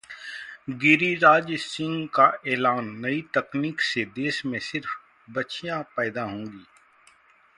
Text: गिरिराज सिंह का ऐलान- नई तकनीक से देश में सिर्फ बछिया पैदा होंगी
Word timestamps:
गिरिराज 0.81 1.51
सिंह 1.59 2.07
का 2.13 2.25
ऐलान- 2.47 2.89
नई 3.03 3.21
तकनीक 3.33 3.81
से 3.81 4.05
देश 4.15 4.45
में 4.45 4.59
सिर्फ 4.61 4.97
बछिया 5.29 5.81
पैदा 5.97 6.23
होंगी 6.23 6.65